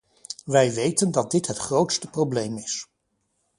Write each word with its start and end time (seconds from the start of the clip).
Wij 0.45 0.73
weten 0.73 1.11
dat 1.11 1.31
dit 1.31 1.47
het 1.47 1.57
grootste 1.57 2.09
probleem 2.09 2.57
is. 2.57 2.87